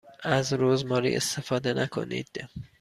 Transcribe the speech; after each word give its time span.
از 0.23 0.53
رزماری 0.53 1.15
استفاده 1.15 1.73
نکنید. 1.73 2.47